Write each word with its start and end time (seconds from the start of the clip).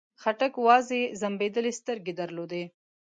خاټک 0.21 0.53
وازې 0.67 1.01
ځمبېدلې 1.19 1.71
سترګې 1.79 2.13
درلودې. 2.21 2.63